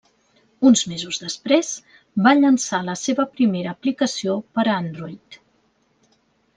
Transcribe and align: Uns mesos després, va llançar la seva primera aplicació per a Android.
Uns 0.69 0.79
mesos 0.93 1.19
després, 1.25 1.69
va 2.29 2.33
llançar 2.41 2.81
la 2.89 2.97
seva 3.03 3.29
primera 3.37 3.77
aplicació 3.79 4.43
per 4.57 4.67
a 4.69 4.75
Android. 4.83 5.43